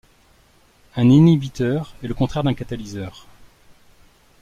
Un 0.95 1.09
inhibiteur 1.11 1.93
est 2.01 2.07
le 2.07 2.15
contraire 2.15 2.41
d'un 2.41 2.55
catalyseur. 2.55 3.27